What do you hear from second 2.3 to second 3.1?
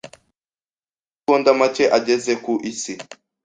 ku Isi.